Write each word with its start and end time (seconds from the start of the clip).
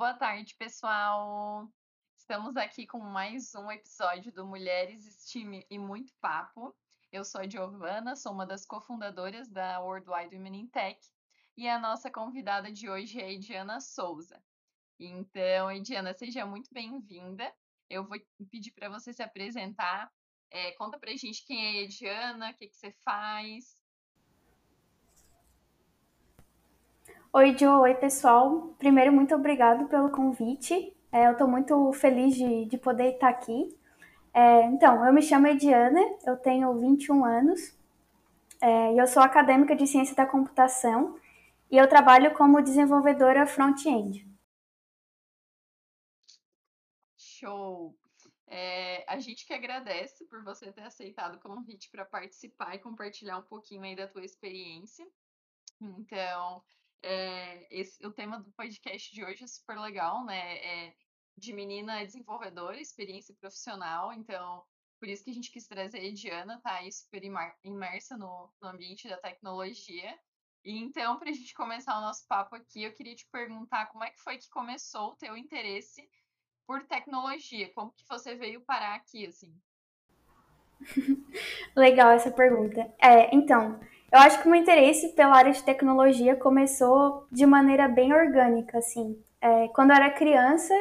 Boa 0.00 0.14
tarde, 0.14 0.54
pessoal. 0.54 1.68
Estamos 2.16 2.56
aqui 2.56 2.86
com 2.86 3.00
mais 3.00 3.54
um 3.54 3.70
episódio 3.70 4.32
do 4.32 4.46
Mulheres, 4.46 5.04
Estime 5.04 5.66
e 5.68 5.78
Muito 5.78 6.14
Papo. 6.22 6.74
Eu 7.12 7.22
sou 7.22 7.42
a 7.42 7.46
Giovana, 7.46 8.16
sou 8.16 8.32
uma 8.32 8.46
das 8.46 8.64
cofundadoras 8.64 9.46
da 9.50 9.78
Worldwide 9.78 10.34
Women 10.34 10.60
in 10.60 10.66
Tech 10.68 10.98
e 11.54 11.68
a 11.68 11.78
nossa 11.78 12.10
convidada 12.10 12.72
de 12.72 12.88
hoje 12.88 13.20
é 13.20 13.24
a 13.24 13.30
Ediana 13.30 13.78
Souza. 13.78 14.42
Então, 14.98 15.70
Ediana, 15.70 16.14
seja 16.14 16.46
muito 16.46 16.72
bem-vinda. 16.72 17.54
Eu 17.90 18.02
vou 18.02 18.18
pedir 18.50 18.70
para 18.70 18.88
você 18.88 19.12
se 19.12 19.22
apresentar. 19.22 20.10
É, 20.50 20.72
conta 20.76 20.98
para 20.98 21.10
a 21.10 21.16
gente 21.16 21.44
quem 21.44 21.62
é 21.62 21.68
a 21.68 21.82
Ediana, 21.82 22.50
o 22.52 22.54
que, 22.54 22.68
que 22.68 22.76
você 22.76 22.90
faz. 23.04 23.78
Oi, 27.32 27.54
Jo. 27.56 27.82
Oi, 27.82 27.94
pessoal. 27.94 28.74
Primeiro, 28.76 29.12
muito 29.12 29.32
obrigado 29.36 29.86
pelo 29.88 30.10
convite. 30.10 30.92
É, 31.12 31.28
eu 31.28 31.32
estou 31.32 31.46
muito 31.46 31.92
feliz 31.92 32.34
de, 32.34 32.64
de 32.64 32.76
poder 32.76 33.14
estar 33.14 33.28
aqui. 33.28 33.72
É, 34.34 34.64
então, 34.64 35.04
eu 35.06 35.12
me 35.12 35.22
chamo 35.22 35.46
Ediana, 35.46 36.00
eu 36.26 36.36
tenho 36.36 36.74
21 36.80 37.24
anos 37.24 37.78
é, 38.60 38.94
e 38.94 38.98
eu 38.98 39.06
sou 39.06 39.22
acadêmica 39.22 39.76
de 39.76 39.86
ciência 39.86 40.16
da 40.16 40.26
computação 40.26 41.20
e 41.70 41.76
eu 41.76 41.88
trabalho 41.88 42.34
como 42.34 42.60
desenvolvedora 42.60 43.46
front-end. 43.46 44.26
Show! 47.16 47.94
É, 48.48 49.04
a 49.06 49.20
gente 49.20 49.46
que 49.46 49.54
agradece 49.54 50.24
por 50.24 50.42
você 50.42 50.72
ter 50.72 50.82
aceitado 50.82 51.36
o 51.36 51.40
convite 51.40 51.88
para 51.90 52.04
participar 52.04 52.74
e 52.74 52.80
compartilhar 52.80 53.38
um 53.38 53.42
pouquinho 53.42 53.84
aí 53.84 53.94
da 53.94 54.08
tua 54.08 54.24
experiência. 54.24 55.06
Então, 55.80 56.62
é, 57.02 57.66
esse, 57.70 58.04
o 58.06 58.12
tema 58.12 58.38
do 58.40 58.50
podcast 58.52 59.12
de 59.14 59.24
hoje 59.24 59.44
é 59.44 59.46
super 59.46 59.78
legal, 59.78 60.24
né? 60.24 60.56
É 60.58 60.94
de 61.36 61.52
menina 61.52 62.04
desenvolvedora, 62.04 62.80
experiência 62.80 63.34
profissional. 63.40 64.12
Então, 64.12 64.62
por 64.98 65.08
isso 65.08 65.24
que 65.24 65.30
a 65.30 65.34
gente 65.34 65.50
quis 65.50 65.66
trazer 65.66 66.06
a 66.06 66.12
Diana, 66.12 66.60
tá 66.62 66.74
aí 66.74 66.92
super 66.92 67.22
imersa 67.64 68.16
no, 68.18 68.52
no 68.60 68.68
ambiente 68.68 69.08
da 69.08 69.16
tecnologia. 69.16 70.18
E 70.62 70.78
então, 70.78 71.18
para 71.18 71.30
a 71.30 71.32
gente 71.32 71.54
começar 71.54 71.96
o 71.96 72.02
nosso 72.02 72.26
papo 72.28 72.54
aqui, 72.54 72.82
eu 72.82 72.92
queria 72.92 73.14
te 73.14 73.26
perguntar 73.32 73.86
como 73.86 74.04
é 74.04 74.10
que 74.10 74.20
foi 74.20 74.36
que 74.36 74.50
começou 74.50 75.12
o 75.12 75.16
teu 75.16 75.36
interesse 75.36 76.06
por 76.66 76.86
tecnologia? 76.86 77.72
Como 77.72 77.92
que 77.92 78.04
você 78.06 78.34
veio 78.34 78.60
parar 78.60 78.94
aqui, 78.94 79.26
assim? 79.26 79.58
Legal 81.74 82.10
essa 82.10 82.30
pergunta. 82.30 82.94
É, 82.98 83.34
então, 83.34 83.80
eu 84.12 84.18
acho 84.18 84.40
que 84.40 84.48
o 84.48 84.50
meu 84.50 84.60
interesse 84.60 85.08
pela 85.10 85.36
área 85.36 85.52
de 85.52 85.62
tecnologia 85.62 86.34
começou 86.34 87.26
de 87.30 87.46
maneira 87.46 87.86
bem 87.88 88.12
orgânica, 88.12 88.78
assim. 88.78 89.16
É, 89.40 89.68
quando 89.68 89.90
eu 89.90 89.96
era 89.96 90.10
criança, 90.10 90.74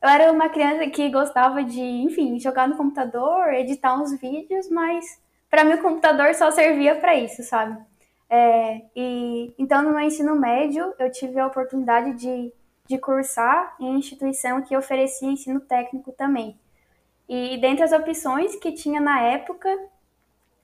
eu 0.00 0.08
era 0.08 0.30
uma 0.30 0.48
criança 0.48 0.88
que 0.88 1.10
gostava 1.10 1.64
de, 1.64 1.80
enfim, 1.80 2.38
jogar 2.38 2.68
no 2.68 2.76
computador, 2.76 3.52
editar 3.52 4.00
uns 4.00 4.18
vídeos, 4.20 4.70
mas 4.70 5.20
para 5.50 5.64
mim 5.64 5.74
o 5.74 5.82
computador 5.82 6.34
só 6.34 6.50
servia 6.50 6.94
para 6.94 7.16
isso, 7.16 7.42
sabe? 7.42 7.76
É, 8.30 8.82
e 8.94 9.52
então 9.58 9.82
no 9.82 9.90
meu 9.90 10.00
ensino 10.00 10.36
médio 10.36 10.94
eu 10.98 11.10
tive 11.10 11.40
a 11.40 11.46
oportunidade 11.46 12.12
de, 12.12 12.52
de 12.86 12.98
cursar 12.98 13.74
em 13.80 13.96
instituição 13.96 14.62
que 14.62 14.76
oferecia 14.76 15.28
ensino 15.28 15.60
técnico 15.60 16.12
também. 16.12 16.56
E 17.28 17.58
dentre 17.58 17.82
as 17.82 17.92
opções 17.92 18.54
que 18.56 18.72
tinha 18.72 19.00
na 19.00 19.20
época, 19.20 19.68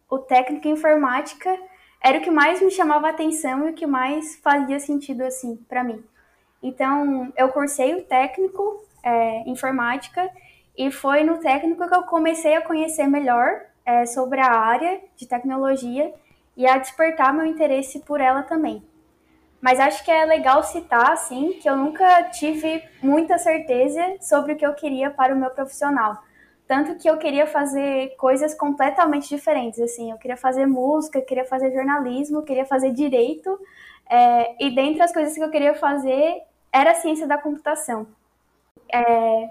o 0.09 0.19
técnico 0.19 0.69
em 0.69 0.73
informática 0.73 1.59
era 2.03 2.19
o 2.19 2.20
que 2.20 2.31
mais 2.31 2.61
me 2.61 2.70
chamava 2.70 3.09
atenção 3.09 3.67
e 3.67 3.70
o 3.70 3.75
que 3.75 3.87
mais 3.87 4.37
fazia 4.37 4.78
sentido 4.78 5.23
assim 5.23 5.56
para 5.69 5.84
mim. 5.84 6.05
Então, 6.62 7.33
eu 7.36 7.48
cursei 7.51 7.95
o 7.95 8.02
técnico 8.05 8.83
é, 9.02 9.48
informática 9.48 10.30
e 10.77 10.91
foi 10.91 11.23
no 11.23 11.39
técnico 11.39 11.86
que 11.86 11.95
eu 11.95 12.02
comecei 12.05 12.57
a 12.57 12.63
conhecer 12.63 13.07
melhor 13.07 13.61
é, 13.85 14.07
sobre 14.07 14.41
a 14.41 14.51
área 14.51 15.01
de 15.14 15.27
tecnologia 15.27 16.13
e 16.57 16.67
a 16.67 16.79
despertar 16.79 17.35
meu 17.35 17.45
interesse 17.45 18.01
por 18.01 18.20
ela 18.20 18.42
também. 18.42 18.83
Mas 19.61 19.80
acho 19.80 20.05
que 20.05 20.11
é 20.11 20.24
legal 20.24 20.63
citar, 20.63 21.13
assim, 21.13 21.52
que 21.55 21.69
eu 21.69 21.77
nunca 21.77 22.24
tive 22.24 22.83
muita 23.02 23.39
certeza 23.39 24.17
sobre 24.20 24.52
o 24.52 24.57
que 24.57 24.67
eu 24.67 24.74
queria 24.74 25.11
para 25.11 25.35
o 25.35 25.39
meu 25.39 25.51
profissional. 25.51 26.23
Tanto 26.67 26.97
que 26.97 27.08
eu 27.08 27.19
queria 27.19 27.47
fazer 27.47 28.17
coisas 28.17 28.55
completamente 28.55 29.29
diferentes, 29.29 29.80
assim, 29.80 30.11
eu 30.11 30.17
queria 30.17 30.36
fazer 30.36 30.67
música, 30.67 31.20
queria 31.20 31.45
fazer 31.45 31.73
jornalismo, 31.73 32.42
queria 32.42 32.64
fazer 32.64 32.91
direito, 32.91 33.58
é, 34.08 34.64
e 34.64 34.75
dentre 34.75 35.02
as 35.02 35.13
coisas 35.13 35.35
que 35.35 35.42
eu 35.42 35.51
queria 35.51 35.75
fazer 35.75 36.42
era 36.73 36.92
a 36.92 36.95
ciência 36.95 37.27
da 37.27 37.36
computação. 37.36 38.07
É, 38.92 39.51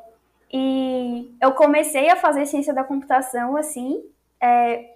e 0.52 1.36
eu 1.42 1.52
comecei 1.54 2.10
a 2.10 2.16
fazer 2.16 2.46
ciência 2.46 2.74
da 2.74 2.84
computação, 2.84 3.56
assim, 3.56 4.04
é, 4.42 4.94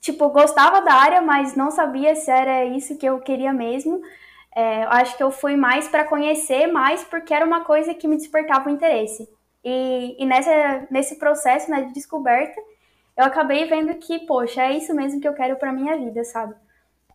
tipo, 0.00 0.28
gostava 0.30 0.80
da 0.80 0.94
área, 0.94 1.22
mas 1.22 1.54
não 1.54 1.70
sabia 1.70 2.14
se 2.14 2.30
era 2.30 2.64
isso 2.64 2.98
que 2.98 3.06
eu 3.06 3.20
queria 3.20 3.52
mesmo. 3.52 4.02
É, 4.54 4.84
acho 4.84 5.16
que 5.16 5.22
eu 5.22 5.30
fui 5.30 5.56
mais 5.56 5.88
para 5.88 6.04
conhecer 6.04 6.66
mais 6.66 7.02
porque 7.04 7.32
era 7.32 7.44
uma 7.44 7.64
coisa 7.64 7.94
que 7.94 8.06
me 8.06 8.16
despertava 8.16 8.68
o 8.68 8.72
interesse. 8.72 9.28
E, 9.64 10.16
e 10.18 10.26
nessa, 10.26 10.86
nesse 10.90 11.16
processo 11.16 11.70
né, 11.70 11.82
de 11.82 11.92
descoberta, 11.92 12.60
eu 13.16 13.24
acabei 13.24 13.64
vendo 13.66 13.94
que, 13.94 14.20
poxa, 14.20 14.62
é 14.62 14.76
isso 14.76 14.94
mesmo 14.94 15.20
que 15.20 15.28
eu 15.28 15.34
quero 15.34 15.56
para 15.56 15.72
minha 15.72 15.96
vida, 15.96 16.24
sabe? 16.24 16.54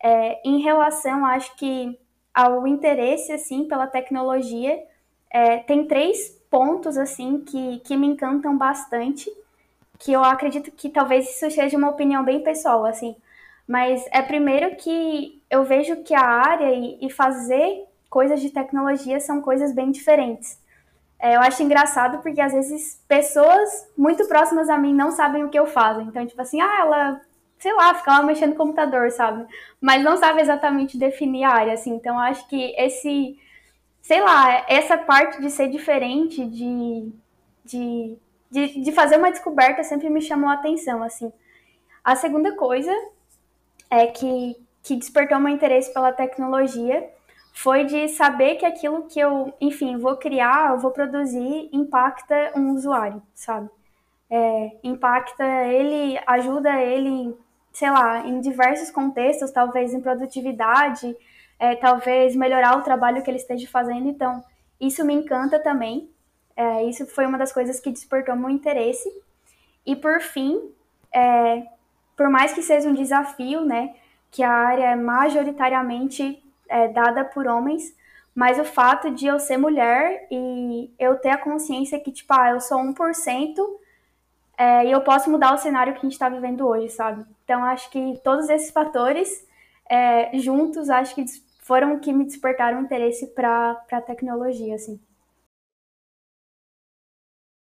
É, 0.02 0.40
em 0.48 0.60
relação, 0.60 1.26
acho 1.26 1.54
que 1.56 1.98
ao 2.32 2.66
interesse, 2.66 3.32
assim, 3.32 3.64
pela 3.64 3.86
tecnologia, 3.86 4.80
é, 5.30 5.58
tem 5.58 5.86
três 5.86 6.30
pontos, 6.50 6.96
assim, 6.96 7.40
que, 7.40 7.80
que 7.80 7.96
me 7.96 8.06
encantam 8.06 8.56
bastante, 8.56 9.30
que 9.98 10.12
eu 10.12 10.22
acredito 10.22 10.70
que 10.70 10.88
talvez 10.88 11.28
isso 11.28 11.50
seja 11.50 11.76
uma 11.76 11.90
opinião 11.90 12.24
bem 12.24 12.40
pessoal, 12.40 12.84
assim, 12.84 13.16
mas 13.66 14.06
é 14.12 14.22
primeiro 14.22 14.76
que 14.76 15.42
eu 15.50 15.64
vejo 15.64 16.02
que 16.02 16.14
a 16.14 16.24
área 16.24 16.72
e, 16.72 16.98
e 17.04 17.10
fazer 17.10 17.84
coisas 18.08 18.40
de 18.40 18.50
tecnologia 18.50 19.20
são 19.20 19.42
coisas 19.42 19.72
bem 19.72 19.90
diferentes. 19.90 20.58
É, 21.20 21.34
eu 21.34 21.40
acho 21.40 21.62
engraçado 21.62 22.22
porque 22.22 22.40
às 22.40 22.52
vezes 22.52 23.02
pessoas 23.08 23.90
muito 23.96 24.26
próximas 24.28 24.68
a 24.70 24.78
mim 24.78 24.94
não 24.94 25.10
sabem 25.10 25.44
o 25.44 25.48
que 25.48 25.58
eu 25.58 25.66
faço. 25.66 26.00
Então, 26.02 26.24
tipo 26.26 26.40
assim, 26.40 26.60
ah, 26.60 26.76
ela, 26.80 27.20
sei 27.58 27.72
lá, 27.74 27.94
fica 27.94 28.12
lá 28.12 28.22
mexendo 28.22 28.50
no 28.50 28.56
computador, 28.56 29.10
sabe? 29.10 29.44
Mas 29.80 30.02
não 30.04 30.16
sabe 30.16 30.40
exatamente 30.40 30.96
definir 30.96 31.44
a 31.44 31.50
área, 31.50 31.72
assim. 31.72 31.90
Então, 31.90 32.18
acho 32.18 32.46
que 32.48 32.72
esse, 32.78 33.36
sei 34.00 34.20
lá, 34.20 34.64
essa 34.68 34.96
parte 34.96 35.40
de 35.40 35.50
ser 35.50 35.68
diferente, 35.68 36.46
de, 36.46 37.12
de, 37.64 38.16
de, 38.50 38.80
de 38.82 38.92
fazer 38.92 39.16
uma 39.18 39.30
descoberta 39.30 39.82
sempre 39.82 40.08
me 40.08 40.22
chamou 40.22 40.48
a 40.48 40.54
atenção, 40.54 41.02
assim. 41.02 41.32
A 42.04 42.14
segunda 42.14 42.54
coisa 42.54 42.92
é 43.90 44.06
que, 44.06 44.56
que 44.82 44.96
despertou 44.96 45.40
meu 45.40 45.52
interesse 45.52 45.92
pela 45.92 46.12
tecnologia 46.12 47.10
foi 47.58 47.84
de 47.84 48.06
saber 48.06 48.54
que 48.54 48.64
aquilo 48.64 49.08
que 49.08 49.18
eu, 49.18 49.52
enfim, 49.60 49.98
vou 49.98 50.16
criar, 50.16 50.70
eu 50.70 50.78
vou 50.78 50.92
produzir, 50.92 51.68
impacta 51.72 52.52
um 52.54 52.70
usuário, 52.70 53.20
sabe? 53.34 53.68
É, 54.30 54.76
impacta 54.84 55.44
ele, 55.66 56.20
ajuda 56.24 56.80
ele, 56.80 57.36
sei 57.72 57.90
lá, 57.90 58.24
em 58.24 58.40
diversos 58.40 58.92
contextos, 58.92 59.50
talvez 59.50 59.92
em 59.92 60.00
produtividade, 60.00 61.16
é, 61.58 61.74
talvez 61.74 62.36
melhorar 62.36 62.78
o 62.78 62.82
trabalho 62.82 63.24
que 63.24 63.30
ele 63.30 63.38
esteja 63.38 63.68
fazendo. 63.68 64.08
Então, 64.08 64.44
isso 64.80 65.04
me 65.04 65.14
encanta 65.14 65.58
também. 65.58 66.08
É, 66.54 66.84
isso 66.84 67.06
foi 67.06 67.26
uma 67.26 67.38
das 67.38 67.52
coisas 67.52 67.80
que 67.80 67.90
despertou 67.90 68.36
meu 68.36 68.50
interesse. 68.50 69.10
E 69.84 69.96
por 69.96 70.20
fim, 70.20 70.62
é, 71.12 71.66
por 72.16 72.30
mais 72.30 72.52
que 72.52 72.62
seja 72.62 72.88
um 72.88 72.94
desafio, 72.94 73.62
né, 73.64 73.96
que 74.30 74.44
a 74.44 74.52
área 74.52 74.92
é 74.92 74.94
majoritariamente 74.94 76.40
é, 76.68 76.88
dada 76.88 77.24
por 77.24 77.46
homens, 77.46 77.94
mas 78.34 78.58
o 78.58 78.64
fato 78.64 79.10
de 79.10 79.26
eu 79.26 79.38
ser 79.38 79.56
mulher 79.56 80.26
e 80.30 80.92
eu 80.98 81.16
ter 81.18 81.30
a 81.30 81.38
consciência 81.38 82.00
que, 82.00 82.12
tipo, 82.12 82.32
ah, 82.32 82.50
eu 82.50 82.60
sou 82.60 82.78
1% 82.78 83.80
é, 84.56 84.86
e 84.86 84.92
eu 84.92 85.02
posso 85.02 85.30
mudar 85.30 85.54
o 85.54 85.58
cenário 85.58 85.92
que 85.92 86.00
a 86.00 86.02
gente 86.02 86.12
está 86.12 86.28
vivendo 86.28 86.66
hoje, 86.66 86.88
sabe? 86.90 87.24
Então, 87.44 87.64
acho 87.64 87.90
que 87.90 88.20
todos 88.24 88.48
esses 88.48 88.70
fatores 88.70 89.46
é, 89.88 90.36
juntos, 90.38 90.90
acho 90.90 91.14
que 91.14 91.24
foram 91.60 91.98
que 92.00 92.12
me 92.12 92.24
despertaram 92.24 92.82
interesse 92.82 93.26
para 93.34 93.72
a 93.92 94.00
tecnologia, 94.02 94.74
assim. 94.74 95.00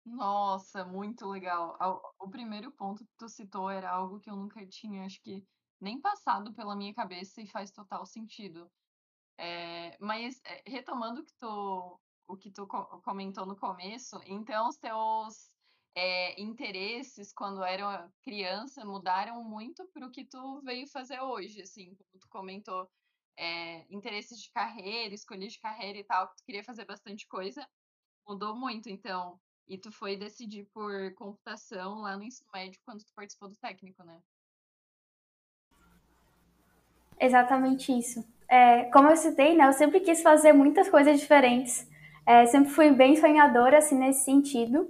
Nossa, 0.06 0.86
muito 0.86 1.28
legal. 1.28 1.78
O 2.19 2.30
primeiro 2.30 2.72
ponto 2.72 3.04
que 3.04 3.12
tu 3.18 3.28
citou 3.28 3.69
era 3.69 3.90
algo 3.90 4.19
que 4.19 4.30
eu 4.30 4.36
nunca 4.36 4.66
tinha, 4.68 5.06
acho 5.06 5.22
que 5.22 5.44
nem 5.81 6.00
passado 6.00 6.54
pela 6.54 6.75
minha 6.75 6.94
cabeça 6.94 7.42
e 7.42 7.48
faz 7.48 7.72
total 7.72 8.06
sentido. 8.06 8.69
É, 9.38 9.98
mas 10.00 10.42
é, 10.46 10.64
retomando 10.66 11.22
o 11.22 11.24
que 11.24 11.34
tu, 11.34 12.00
o 12.28 12.38
que 12.38 12.52
tu 12.52 12.68
comentou 13.04 13.46
no 13.46 13.56
começo, 13.56 14.20
então 14.26 14.70
os 14.70 14.78
teus 14.78 15.52
é, 15.96 16.42
interesses 16.42 17.34
quando 17.34 17.64
era 17.64 18.12
criança 18.24 18.86
mudaram 18.86 19.44
muito 19.44 19.86
para 19.88 20.06
o 20.06 20.12
que 20.12 20.26
tu 20.26 20.62
veio 20.62 20.88
fazer 20.88 21.20
hoje, 21.22 21.62
assim, 21.62 21.96
como 21.96 22.20
tu 22.20 22.28
comentou, 22.30 22.90
interesses 23.90 24.42
de 24.42 24.50
carreira, 24.52 25.14
escolha 25.14 25.48
de 25.48 25.60
carreira 25.60 25.98
e 26.00 26.04
tal, 26.04 26.30
que 26.30 26.38
tu 26.38 26.44
queria 26.46 26.64
fazer 26.64 26.86
bastante 26.86 27.28
coisa, 27.28 27.68
mudou 28.28 28.56
muito, 28.56 28.90
então. 28.90 29.40
E 29.68 29.78
tu 29.78 29.92
foi 29.92 30.16
decidir 30.16 30.66
por 30.74 31.14
computação 31.16 32.02
lá 32.02 32.16
no 32.16 32.24
ensino 32.24 32.50
médio 32.54 32.80
quando 32.86 33.04
tu 33.04 33.14
participou 33.14 33.50
do 33.50 33.56
técnico, 33.56 34.04
né? 34.04 34.22
Exatamente 37.20 37.92
isso. 37.92 38.24
É, 38.48 38.84
como 38.86 39.10
eu 39.10 39.18
citei, 39.18 39.56
né, 39.56 39.68
eu 39.68 39.74
sempre 39.74 40.00
quis 40.00 40.22
fazer 40.22 40.54
muitas 40.54 40.90
coisas 40.90 41.20
diferentes. 41.20 41.88
É, 42.26 42.46
sempre 42.46 42.72
fui 42.72 42.92
bem 42.92 43.16
sonhadora, 43.16 43.78
assim, 43.78 43.96
nesse 43.98 44.24
sentido. 44.26 44.90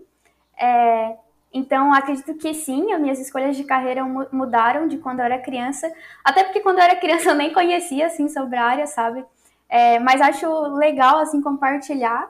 É, 0.57 1.17
então, 1.53 1.93
acredito 1.93 2.33
que 2.35 2.53
sim, 2.53 2.91
as 2.93 2.99
minhas 2.99 3.19
escolhas 3.19 3.55
de 3.55 3.63
carreira 3.63 4.03
mudaram 4.31 4.87
de 4.87 4.97
quando 4.97 5.19
eu 5.19 5.25
era 5.25 5.39
criança. 5.39 5.91
Até 6.23 6.43
porque 6.43 6.59
quando 6.59 6.79
eu 6.79 6.83
era 6.83 6.95
criança 6.95 7.29
eu 7.31 7.35
nem 7.35 7.53
conhecia, 7.53 8.07
assim, 8.07 8.27
sobre 8.29 8.57
a 8.57 8.65
área, 8.65 8.87
sabe? 8.87 9.23
É, 9.69 9.99
mas 9.99 10.21
acho 10.21 10.47
legal, 10.75 11.19
assim, 11.19 11.41
compartilhar 11.41 12.29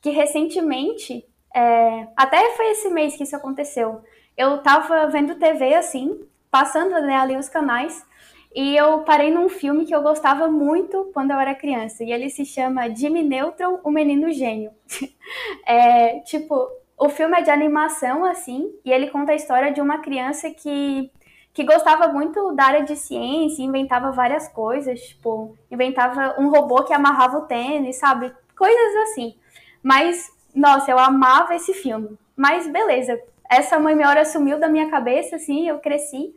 que 0.00 0.10
recentemente, 0.10 1.24
é, 1.54 2.06
até 2.14 2.50
foi 2.56 2.72
esse 2.72 2.90
mês 2.90 3.16
que 3.16 3.22
isso 3.22 3.34
aconteceu, 3.34 4.02
eu 4.36 4.58
tava 4.58 5.06
vendo 5.06 5.36
TV, 5.36 5.74
assim, 5.74 6.20
passando 6.50 6.90
né, 7.00 7.16
ali 7.16 7.36
os 7.36 7.48
canais, 7.48 8.04
e 8.54 8.76
eu 8.76 9.00
parei 9.00 9.32
num 9.32 9.48
filme 9.48 9.84
que 9.84 9.94
eu 9.94 10.00
gostava 10.00 10.46
muito 10.48 11.10
quando 11.12 11.32
eu 11.32 11.40
era 11.40 11.54
criança. 11.54 12.04
E 12.04 12.12
ele 12.12 12.30
se 12.30 12.44
chama 12.44 12.88
Jimmy 12.88 13.22
Neutron, 13.22 13.80
o 13.82 13.90
Menino 13.90 14.32
Gênio. 14.32 14.70
é, 15.66 16.20
tipo, 16.20 16.68
o 16.96 17.08
filme 17.08 17.36
é 17.36 17.42
de 17.42 17.50
animação, 17.50 18.24
assim, 18.24 18.72
e 18.84 18.92
ele 18.92 19.10
conta 19.10 19.32
a 19.32 19.34
história 19.34 19.72
de 19.72 19.80
uma 19.80 19.98
criança 19.98 20.50
que, 20.50 21.10
que 21.52 21.64
gostava 21.64 22.08
muito 22.08 22.52
da 22.52 22.64
área 22.64 22.84
de 22.84 22.94
ciência, 22.94 23.62
inventava 23.62 24.12
várias 24.12 24.46
coisas, 24.46 25.00
tipo, 25.00 25.58
inventava 25.68 26.36
um 26.38 26.48
robô 26.48 26.84
que 26.84 26.92
amarrava 26.92 27.38
o 27.38 27.46
tênis, 27.46 27.96
sabe? 27.96 28.32
Coisas 28.56 28.96
assim. 29.02 29.34
Mas, 29.82 30.30
nossa, 30.54 30.92
eu 30.92 30.98
amava 30.98 31.56
esse 31.56 31.74
filme. 31.74 32.16
Mas 32.36 32.68
beleza, 32.68 33.20
essa 33.50 33.78
mãe 33.80 33.96
minha 33.96 34.08
hora 34.08 34.24
sumiu 34.24 34.60
da 34.60 34.68
minha 34.68 34.88
cabeça, 34.88 35.36
assim, 35.36 35.68
eu 35.68 35.80
cresci. 35.80 36.32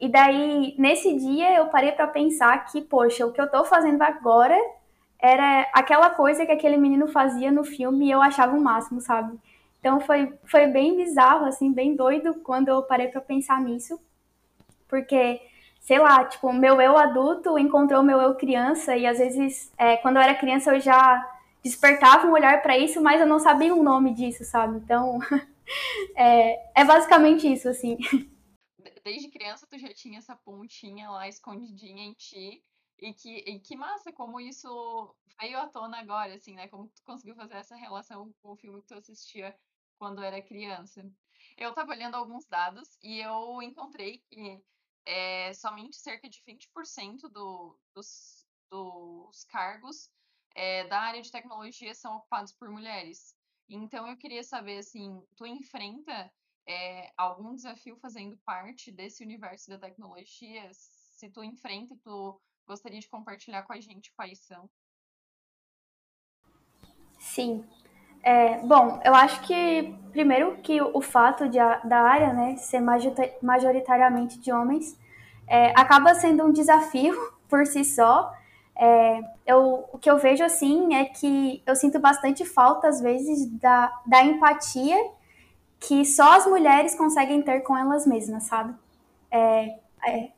E 0.00 0.08
daí, 0.08 0.74
nesse 0.78 1.16
dia, 1.16 1.54
eu 1.56 1.66
parei 1.66 1.92
para 1.92 2.06
pensar 2.06 2.64
que, 2.66 2.80
poxa, 2.80 3.26
o 3.26 3.32
que 3.32 3.40
eu 3.40 3.50
tô 3.50 3.64
fazendo 3.64 4.00
agora 4.02 4.56
era 5.18 5.68
aquela 5.72 6.10
coisa 6.10 6.46
que 6.46 6.52
aquele 6.52 6.76
menino 6.76 7.08
fazia 7.08 7.50
no 7.50 7.64
filme 7.64 8.06
e 8.06 8.10
eu 8.10 8.22
achava 8.22 8.56
o 8.56 8.60
máximo, 8.60 9.00
sabe? 9.00 9.36
Então 9.80 10.00
foi, 10.00 10.32
foi 10.44 10.66
bem 10.68 10.96
bizarro, 10.96 11.46
assim, 11.46 11.72
bem 11.72 11.96
doido 11.96 12.34
quando 12.44 12.68
eu 12.68 12.82
parei 12.82 13.08
para 13.08 13.20
pensar 13.20 13.60
nisso. 13.60 14.00
Porque, 14.88 15.40
sei 15.80 15.98
lá, 15.98 16.24
tipo, 16.24 16.52
meu 16.52 16.80
eu 16.80 16.96
adulto 16.96 17.58
encontrou 17.58 18.02
meu 18.02 18.20
eu 18.20 18.34
criança 18.36 18.96
e 18.96 19.06
às 19.06 19.18
vezes, 19.18 19.72
é, 19.76 19.96
quando 19.96 20.16
eu 20.16 20.22
era 20.22 20.34
criança, 20.34 20.74
eu 20.74 20.80
já 20.80 21.28
despertava 21.62 22.26
um 22.26 22.32
olhar 22.32 22.62
para 22.62 22.78
isso, 22.78 23.02
mas 23.02 23.20
eu 23.20 23.26
não 23.26 23.40
sabia 23.40 23.74
o 23.74 23.82
nome 23.82 24.14
disso, 24.14 24.44
sabe? 24.44 24.76
Então, 24.78 25.18
é, 26.16 26.60
é 26.74 26.84
basicamente 26.84 27.52
isso, 27.52 27.68
assim 27.68 27.98
desde 29.08 29.30
criança 29.30 29.66
tu 29.66 29.78
já 29.78 29.92
tinha 29.94 30.18
essa 30.18 30.36
pontinha 30.36 31.10
lá 31.10 31.26
escondidinha 31.26 32.04
em 32.04 32.12
ti. 32.12 32.62
E 33.00 33.14
que, 33.14 33.30
e 33.30 33.60
que 33.60 33.76
massa 33.76 34.12
como 34.12 34.40
isso 34.40 35.14
veio 35.40 35.56
à 35.58 35.68
tona 35.68 36.00
agora, 36.00 36.34
assim, 36.34 36.54
né? 36.54 36.66
Como 36.66 36.88
tu 36.88 37.02
conseguiu 37.04 37.36
fazer 37.36 37.54
essa 37.54 37.76
relação 37.76 38.34
com 38.42 38.52
o 38.52 38.56
filme 38.56 38.80
que 38.82 38.88
tu 38.88 38.94
assistia 38.94 39.56
quando 39.98 40.22
era 40.22 40.42
criança. 40.42 41.08
Eu 41.56 41.70
estava 41.70 41.92
olhando 41.92 42.16
alguns 42.16 42.44
dados 42.46 42.98
e 43.00 43.20
eu 43.20 43.62
encontrei 43.62 44.18
que 44.18 44.60
é, 45.06 45.54
somente 45.54 45.96
cerca 45.96 46.28
de 46.28 46.42
20% 46.42 47.28
do, 47.30 47.78
dos, 47.94 48.44
dos 48.68 49.44
cargos 49.44 50.10
é, 50.56 50.84
da 50.88 51.00
área 51.00 51.22
de 51.22 51.30
tecnologia 51.30 51.94
são 51.94 52.16
ocupados 52.16 52.52
por 52.52 52.68
mulheres. 52.68 53.32
Então 53.68 54.08
eu 54.08 54.16
queria 54.16 54.42
saber, 54.42 54.78
assim, 54.78 55.22
tu 55.36 55.46
enfrenta 55.46 56.32
é, 56.68 57.10
algum 57.16 57.54
desafio 57.54 57.96
fazendo 57.96 58.36
parte 58.44 58.92
desse 58.92 59.24
universo 59.24 59.70
da 59.70 59.78
tecnologia? 59.78 60.68
Se 60.72 61.30
tu 61.30 61.42
enfrenta, 61.42 61.96
tu 62.04 62.38
gostaria 62.66 63.00
de 63.00 63.08
compartilhar 63.08 63.62
com 63.62 63.72
a 63.72 63.80
gente 63.80 64.12
quais 64.14 64.38
são? 64.40 64.68
Sim. 67.18 67.64
É, 68.22 68.58
bom, 68.58 69.00
eu 69.04 69.14
acho 69.14 69.40
que 69.42 69.94
primeiro 70.12 70.58
que 70.58 70.80
o 70.82 71.00
fato 71.00 71.48
de, 71.48 71.58
da 71.58 72.00
área 72.00 72.32
né, 72.32 72.56
ser 72.56 72.80
majoritariamente 73.42 74.38
de 74.38 74.52
homens 74.52 74.98
é, 75.46 75.70
acaba 75.70 76.14
sendo 76.14 76.44
um 76.44 76.52
desafio 76.52 77.14
por 77.48 77.66
si 77.66 77.84
só. 77.84 78.32
É, 78.76 79.20
eu, 79.46 79.88
o 79.92 79.98
que 79.98 80.10
eu 80.10 80.18
vejo 80.18 80.44
assim 80.44 80.94
é 80.94 81.06
que 81.06 81.62
eu 81.66 81.74
sinto 81.74 81.98
bastante 81.98 82.44
falta 82.44 82.88
às 82.88 83.00
vezes 83.00 83.46
da, 83.58 83.92
da 84.06 84.22
empatia 84.22 84.96
que 85.80 86.04
só 86.04 86.36
as 86.36 86.46
mulheres 86.46 86.94
conseguem 86.94 87.42
ter 87.42 87.60
com 87.60 87.76
elas 87.76 88.06
mesmas, 88.06 88.44
sabe? 88.44 88.74
É, 89.30 89.78
é, 90.06 90.30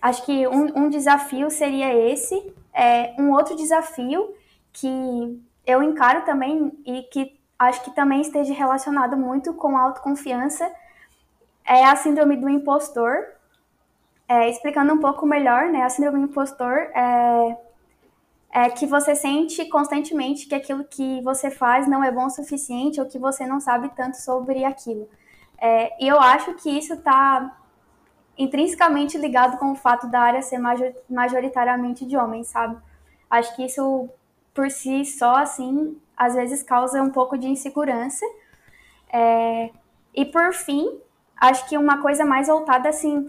acho 0.00 0.24
que 0.24 0.46
um, 0.46 0.84
um, 0.84 0.88
desafio 0.88 1.50
seria 1.50 1.92
esse. 1.94 2.54
É, 2.72 3.14
um 3.18 3.32
outro 3.32 3.56
desafio 3.56 4.34
que 4.72 5.42
eu 5.66 5.82
encaro 5.82 6.24
também 6.24 6.72
e 6.86 7.02
que 7.02 7.38
acho 7.58 7.82
que 7.82 7.90
também 7.90 8.20
esteja 8.20 8.54
relacionado 8.54 9.16
muito 9.16 9.52
com 9.54 9.76
a 9.76 9.82
autoconfiança 9.82 10.70
é 11.64 11.84
a 11.84 11.96
síndrome 11.96 12.36
do 12.36 12.48
impostor. 12.48 13.36
É, 14.28 14.48
explicando 14.48 14.92
um 14.92 14.98
pouco 14.98 15.26
melhor, 15.26 15.70
né? 15.70 15.82
A 15.82 15.88
síndrome 15.88 16.18
do 16.18 16.30
impostor 16.30 16.90
é 16.94 17.56
é 18.50 18.70
que 18.70 18.86
você 18.86 19.14
sente 19.14 19.64
constantemente 19.66 20.46
que 20.46 20.54
aquilo 20.54 20.84
que 20.84 21.20
você 21.22 21.50
faz 21.50 21.86
não 21.86 22.02
é 22.02 22.10
bom 22.10 22.26
o 22.26 22.30
suficiente 22.30 23.00
ou 23.00 23.06
que 23.06 23.18
você 23.18 23.46
não 23.46 23.60
sabe 23.60 23.90
tanto 23.94 24.16
sobre 24.16 24.64
aquilo. 24.64 25.08
É, 25.60 26.02
e 26.02 26.08
eu 26.08 26.20
acho 26.20 26.54
que 26.54 26.70
isso 26.70 26.94
está 26.94 27.56
intrinsecamente 28.36 29.18
ligado 29.18 29.58
com 29.58 29.72
o 29.72 29.74
fato 29.74 30.06
da 30.06 30.20
área 30.20 30.40
ser 30.40 30.60
majoritariamente 31.10 32.06
de 32.06 32.16
homens, 32.16 32.46
sabe? 32.46 32.76
Acho 33.28 33.54
que 33.56 33.64
isso 33.64 34.08
por 34.54 34.70
si 34.70 35.04
só, 35.04 35.36
assim, 35.36 36.00
às 36.16 36.34
vezes 36.34 36.62
causa 36.62 37.02
um 37.02 37.10
pouco 37.10 37.36
de 37.36 37.48
insegurança. 37.48 38.24
É, 39.12 39.70
e 40.14 40.24
por 40.24 40.52
fim, 40.54 41.00
acho 41.36 41.68
que 41.68 41.76
uma 41.76 42.00
coisa 42.00 42.24
mais 42.24 42.46
voltada, 42.46 42.88
assim, 42.88 43.28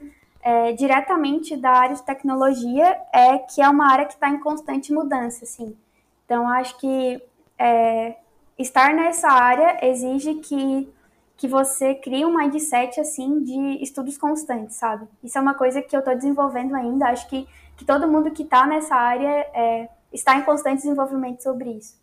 é, 0.49 0.73
diretamente 0.73 1.55
da 1.55 1.69
área 1.69 1.95
de 1.95 2.01
tecnologia 2.01 2.99
é 3.13 3.37
que 3.37 3.61
é 3.61 3.69
uma 3.69 3.91
área 3.91 4.05
que 4.05 4.13
está 4.13 4.29
em 4.29 4.39
constante 4.39 4.91
mudança, 4.91 5.45
assim. 5.45 5.77
Então, 6.25 6.47
acho 6.47 6.75
que 6.79 7.21
é, 7.55 8.15
estar 8.57 8.91
nessa 8.91 9.29
área 9.29 9.85
exige 9.85 10.35
que, 10.35 10.91
que 11.37 11.47
você 11.47 11.93
crie 11.93 12.25
um 12.25 12.35
mindset, 12.35 12.99
assim, 12.99 13.43
de 13.43 13.83
estudos 13.83 14.17
constantes, 14.17 14.75
sabe? 14.75 15.07
Isso 15.23 15.37
é 15.37 15.41
uma 15.41 15.53
coisa 15.53 15.83
que 15.83 15.95
eu 15.95 15.99
estou 15.99 16.15
desenvolvendo 16.15 16.73
ainda. 16.73 17.09
Acho 17.09 17.29
que, 17.29 17.47
que 17.77 17.85
todo 17.85 18.07
mundo 18.07 18.31
que 18.31 18.41
está 18.41 18.65
nessa 18.65 18.95
área 18.95 19.29
é, 19.53 19.87
está 20.11 20.35
em 20.35 20.41
constante 20.41 20.77
desenvolvimento 20.77 21.43
sobre 21.43 21.69
isso 21.73 21.98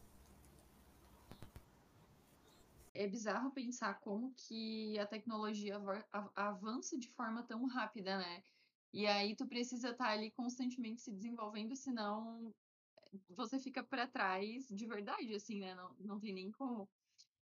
é 2.96 3.06
bizarro 3.06 3.50
pensar 3.50 4.00
como 4.00 4.34
que 4.34 4.98
a 4.98 5.06
tecnologia 5.06 5.76
avança 6.34 6.98
de 6.98 7.08
forma 7.10 7.42
tão 7.42 7.66
rápida, 7.66 8.18
né? 8.18 8.42
E 8.92 9.06
aí 9.06 9.36
tu 9.36 9.46
precisa 9.46 9.90
estar 9.90 10.06
tá 10.06 10.10
ali 10.10 10.30
constantemente 10.30 11.02
se 11.02 11.12
desenvolvendo, 11.12 11.76
senão 11.76 12.54
você 13.30 13.58
fica 13.58 13.82
para 13.82 14.06
trás 14.06 14.66
de 14.68 14.86
verdade, 14.86 15.34
assim, 15.34 15.60
né? 15.60 15.74
Não, 15.74 15.94
não 16.00 16.20
tem 16.20 16.32
nem 16.32 16.50
como. 16.50 16.88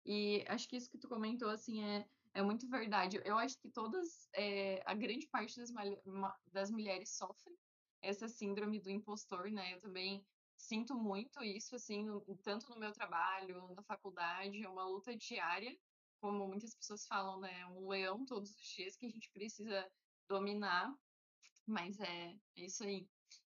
E 0.05 0.43
acho 0.47 0.67
que 0.67 0.77
isso 0.77 0.89
que 0.89 0.97
tu 0.97 1.07
comentou, 1.07 1.49
assim, 1.49 1.83
é, 1.83 2.07
é 2.33 2.41
muito 2.41 2.67
verdade. 2.67 3.21
Eu 3.23 3.37
acho 3.37 3.59
que 3.59 3.69
todas, 3.69 4.27
é, 4.33 4.81
a 4.85 4.93
grande 4.93 5.27
parte 5.27 5.59
das, 5.59 5.71
das 6.51 6.71
mulheres 6.71 7.09
sofre 7.09 7.53
essa 8.01 8.27
síndrome 8.27 8.79
do 8.79 8.89
impostor, 8.89 9.51
né? 9.51 9.73
Eu 9.73 9.81
também 9.81 10.25
sinto 10.61 10.95
muito 10.95 11.43
isso, 11.43 11.75
assim, 11.75 12.05
tanto 12.43 12.69
no 12.69 12.79
meu 12.79 12.91
trabalho, 12.91 13.73
na 13.75 13.83
faculdade, 13.83 14.63
é 14.63 14.69
uma 14.69 14.85
luta 14.85 15.15
diária, 15.15 15.75
como 16.19 16.47
muitas 16.47 16.75
pessoas 16.75 17.05
falam, 17.07 17.39
né? 17.39 17.65
Um 17.67 17.87
leão 17.89 18.23
todos 18.25 18.51
os 18.51 18.61
dias 18.61 18.95
que 18.95 19.07
a 19.07 19.09
gente 19.09 19.29
precisa 19.31 19.91
dominar, 20.29 20.93
mas 21.65 21.99
é, 21.99 22.31
é 22.55 22.65
isso 22.65 22.83
aí. 22.83 23.07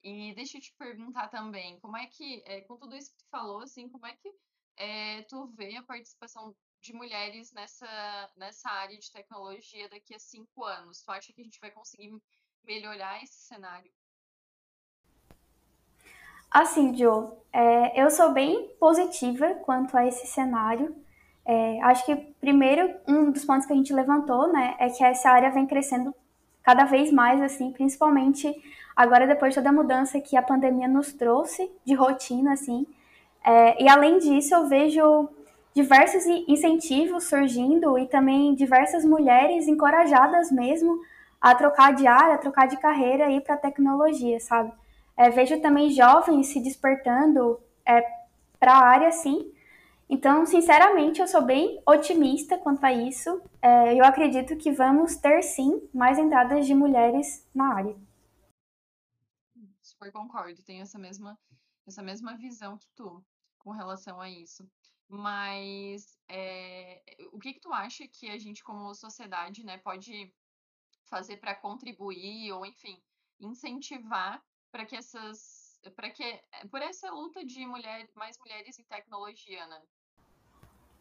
E 0.04 0.34
deixa 0.36 0.58
eu 0.58 0.62
te 0.62 0.74
perguntar 0.78 1.30
também, 1.30 1.80
como 1.80 1.96
é 1.96 2.08
que, 2.08 2.42
é, 2.46 2.62
com 2.62 2.78
tudo 2.78 2.96
isso 2.96 3.12
que 3.12 3.18
tu 3.18 3.30
falou, 3.30 3.62
assim, 3.62 3.88
como 3.90 4.06
é 4.08 4.16
que 4.18 4.32
é, 4.78 5.22
tu 5.24 5.48
vê 5.56 5.76
a 5.78 5.84
participação 5.84 6.56
de 6.82 6.94
mulheres 6.94 7.52
nessa, 7.54 8.34
nessa 8.36 8.70
área 8.70 8.98
de 8.98 9.12
tecnologia 9.12 9.90
daqui 9.90 10.14
a 10.16 10.20
cinco 10.20 10.64
anos? 10.64 11.02
Tu 11.04 11.12
acha 11.12 11.34
que 11.34 11.42
a 11.42 11.44
gente 11.44 11.60
vai 11.60 11.72
conseguir 11.72 12.12
melhorar 12.64 13.24
esse 13.24 13.42
cenário? 13.48 13.92
Assim, 16.56 16.96
Joe, 16.96 17.32
é, 17.52 18.02
eu 18.02 18.10
sou 18.10 18.32
bem 18.32 18.70
positiva 18.80 19.56
quanto 19.66 19.98
a 19.98 20.08
esse 20.08 20.26
cenário. 20.26 20.96
É, 21.46 21.82
acho 21.82 22.06
que, 22.06 22.16
primeiro, 22.40 22.96
um 23.06 23.30
dos 23.30 23.44
pontos 23.44 23.66
que 23.66 23.74
a 23.74 23.76
gente 23.76 23.94
levantou, 23.94 24.48
né, 24.54 24.74
é 24.80 24.88
que 24.88 25.04
essa 25.04 25.30
área 25.30 25.50
vem 25.50 25.68
crescendo 25.68 26.16
cada 26.64 26.86
vez 26.86 27.12
mais, 27.12 27.42
assim, 27.42 27.74
principalmente 27.74 28.56
agora 28.96 29.28
depois 29.28 29.54
de 29.54 29.60
toda 29.60 29.68
a 29.68 29.74
mudança 29.74 30.22
que 30.22 30.38
a 30.38 30.42
pandemia 30.42 30.88
nos 30.88 31.12
trouxe 31.12 31.70
de 31.84 31.94
rotina, 31.94 32.54
assim. 32.54 32.88
É, 33.44 33.84
e 33.84 33.90
além 33.90 34.18
disso, 34.18 34.56
eu 34.56 34.66
vejo 34.66 35.28
diversos 35.74 36.26
incentivos 36.48 37.26
surgindo 37.26 38.00
e 38.00 38.08
também 38.08 38.56
diversas 38.56 39.04
mulheres 39.04 39.68
encorajadas 39.68 40.54
mesmo 40.54 41.02
a 41.42 41.54
trocar 41.54 41.94
de 41.94 42.08
área, 42.08 42.36
a 42.36 42.38
trocar 42.38 42.70
de 42.70 42.78
carreira 42.78 43.30
e 43.30 43.40
ir 43.40 43.42
para 43.42 43.58
tecnologia, 43.58 44.40
sabe? 44.40 44.72
É, 45.18 45.30
vejo 45.30 45.62
também 45.62 45.90
jovens 45.92 46.48
se 46.48 46.60
despertando 46.60 47.62
é, 47.86 48.02
para 48.60 48.74
a 48.74 48.86
área, 48.86 49.12
sim. 49.12 49.54
Então, 50.10 50.46
sinceramente, 50.46 51.20
eu 51.20 51.28
sou 51.28 51.42
bem 51.42 51.82
otimista 51.86 52.58
quanto 52.58 52.84
a 52.84 52.94
isso. 52.94 53.42
É, 53.62 54.00
eu 54.00 54.04
acredito 54.06 54.56
que 54.56 54.72
vamos 54.72 55.16
ter, 55.16 55.42
sim, 55.42 55.90
mais 55.94 56.20
entradas 56.20 56.68
de 56.68 56.76
mulheres 56.76 57.48
na 57.56 57.74
área. 57.74 57.96
Super 59.82 60.12
concordo, 60.12 60.62
tenho 60.64 60.84
essa 60.84 61.00
mesma, 61.00 61.40
essa 61.88 62.04
mesma 62.04 62.36
visão 62.38 62.78
que 62.78 62.88
tu 62.96 63.24
com 63.58 63.72
relação 63.72 64.22
a 64.22 64.30
isso. 64.30 64.70
Mas 65.08 66.18
é, 66.28 67.02
o 67.32 67.40
que, 67.40 67.54
que 67.54 67.60
tu 67.60 67.74
acha 67.74 68.08
que 68.08 68.30
a 68.30 68.38
gente, 68.38 68.64
como 68.64 68.94
sociedade, 68.94 69.64
né, 69.64 69.78
pode 69.78 70.32
fazer 71.06 71.38
para 71.38 71.56
contribuir 71.56 72.52
ou, 72.52 72.66
enfim, 72.66 73.02
incentivar 73.40 74.44
para 74.76 74.84
que 74.84 74.98
essas, 74.98 75.80
para 75.96 76.10
que 76.10 76.38
por 76.70 76.82
essa 76.82 77.10
luta 77.10 77.46
de 77.46 77.66
mulher, 77.66 78.10
mais 78.14 78.38
mulheres 78.38 78.78
em 78.78 78.84
tecnologia, 78.84 79.66
né? 79.68 79.78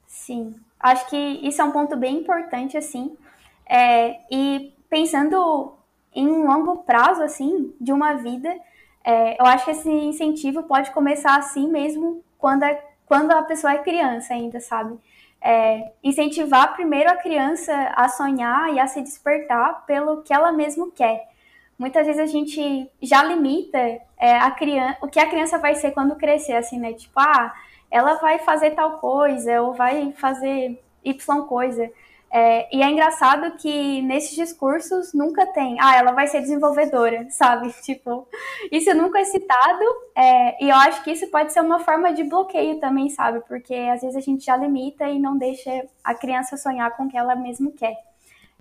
Sim, 0.06 0.54
acho 0.78 1.10
que 1.10 1.16
isso 1.16 1.60
é 1.60 1.64
um 1.64 1.72
ponto 1.72 1.96
bem 1.96 2.18
importante, 2.18 2.76
assim. 2.76 3.18
É, 3.66 4.20
e 4.30 4.72
pensando 4.88 5.76
em 6.14 6.28
um 6.28 6.46
longo 6.46 6.84
prazo, 6.84 7.20
assim, 7.20 7.74
de 7.80 7.92
uma 7.92 8.14
vida, 8.14 8.56
é, 9.02 9.40
eu 9.40 9.44
acho 9.44 9.64
que 9.64 9.72
esse 9.72 9.90
incentivo 9.90 10.62
pode 10.62 10.92
começar 10.92 11.36
assim 11.36 11.68
mesmo 11.68 12.24
quando 12.38 12.62
é 12.62 12.74
quando 13.06 13.32
a 13.32 13.42
pessoa 13.42 13.72
é 13.72 13.78
criança 13.78 14.34
ainda, 14.34 14.60
sabe? 14.60 14.96
É, 15.40 15.92
incentivar 16.02 16.74
primeiro 16.74 17.10
a 17.10 17.16
criança 17.16 17.74
a 17.96 18.08
sonhar 18.08 18.72
e 18.72 18.78
a 18.78 18.86
se 18.86 19.02
despertar 19.02 19.84
pelo 19.84 20.22
que 20.22 20.32
ela 20.32 20.52
mesmo 20.52 20.92
quer. 20.92 21.33
Muitas 21.78 22.06
vezes 22.06 22.20
a 22.20 22.26
gente 22.26 22.90
já 23.02 23.22
limita 23.22 23.78
é, 24.16 24.36
a 24.36 24.50
criança, 24.50 24.98
o 25.02 25.08
que 25.08 25.18
a 25.18 25.28
criança 25.28 25.58
vai 25.58 25.74
ser 25.74 25.90
quando 25.90 26.16
crescer, 26.16 26.54
assim, 26.54 26.78
né? 26.78 26.92
Tipo, 26.92 27.18
ah, 27.18 27.52
ela 27.90 28.14
vai 28.14 28.38
fazer 28.38 28.72
tal 28.72 28.98
coisa 28.98 29.60
ou 29.62 29.74
vai 29.74 30.12
fazer 30.12 30.82
Y 31.04 31.42
coisa. 31.46 31.90
É, 32.36 32.76
e 32.76 32.82
é 32.82 32.90
engraçado 32.90 33.56
que 33.58 34.02
nesses 34.02 34.34
discursos 34.34 35.14
nunca 35.14 35.46
tem, 35.46 35.76
ah, 35.80 35.96
ela 35.96 36.10
vai 36.10 36.26
ser 36.26 36.40
desenvolvedora, 36.40 37.26
sabe? 37.30 37.72
Tipo, 37.82 38.26
isso 38.72 38.92
nunca 38.92 39.20
é 39.20 39.24
citado, 39.24 39.84
é, 40.16 40.64
e 40.64 40.68
eu 40.68 40.74
acho 40.74 41.04
que 41.04 41.12
isso 41.12 41.28
pode 41.30 41.52
ser 41.52 41.60
uma 41.60 41.78
forma 41.78 42.12
de 42.12 42.24
bloqueio 42.24 42.80
também, 42.80 43.08
sabe? 43.08 43.38
Porque 43.46 43.72
às 43.72 44.00
vezes 44.00 44.16
a 44.16 44.20
gente 44.20 44.44
já 44.44 44.56
limita 44.56 45.08
e 45.08 45.20
não 45.20 45.38
deixa 45.38 45.86
a 46.02 46.12
criança 46.12 46.56
sonhar 46.56 46.96
com 46.96 47.04
o 47.04 47.08
que 47.08 47.16
ela 47.16 47.36
mesmo 47.36 47.70
quer. 47.70 47.96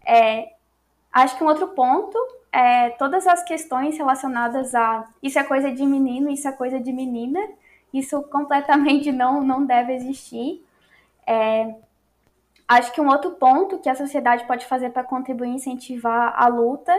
É, 0.06 0.54
acho 1.14 1.38
que 1.38 1.44
um 1.44 1.48
outro 1.48 1.68
ponto 1.70 2.18
é 2.52 2.90
todas 2.92 3.26
as 3.28 3.44
questões 3.44 3.98
relacionadas 3.98 4.76
a 4.76 5.08
isso 5.22 5.40
é 5.40 5.44
coisa 5.44 5.72
de 5.72 5.86
menino, 5.86 6.30
isso 6.30 6.48
é 6.48 6.52
coisa 6.52 6.80
de 6.80 6.92
menina, 6.92 7.40
isso 7.94 8.22
completamente 8.24 9.10
não, 9.14 9.42
não 9.44 9.66
deve 9.66 9.94
existir. 9.94 10.66
É, 11.26 11.76
Acho 12.68 12.92
que 12.92 13.02
um 13.02 13.08
outro 13.08 13.32
ponto 13.32 13.78
que 13.80 13.90
a 13.90 13.96
sociedade 13.96 14.46
pode 14.46 14.66
fazer 14.66 14.90
para 14.92 15.04
contribuir 15.04 15.50
e 15.50 15.56
incentivar 15.56 16.34
a 16.36 16.48
luta 16.48 16.92